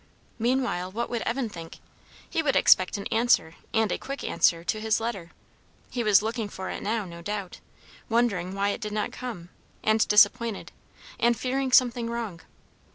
Meanwhile, 0.39 0.93
what 0.93 1.11
would 1.11 1.21
Evan 1.27 1.47
think? 1.47 1.77
He 2.27 2.41
would 2.41 2.55
expect 2.55 2.97
an 2.97 3.05
answer, 3.11 3.53
and 3.71 3.91
a 3.91 3.99
quick 3.99 4.23
answer, 4.23 4.63
to 4.63 4.79
his 4.81 4.99
letter; 4.99 5.29
he 5.91 6.03
was 6.03 6.23
looking 6.23 6.49
for 6.49 6.71
it 6.71 6.81
now, 6.81 7.05
no 7.05 7.21
doubt; 7.21 7.59
wondering 8.09 8.55
why 8.55 8.69
it 8.69 8.81
did 8.81 8.93
not 8.93 9.11
come, 9.11 9.49
and 9.83 10.07
disappointed, 10.07 10.71
and 11.19 11.37
fearing 11.37 11.71
something 11.71 12.09
wrong. 12.09 12.41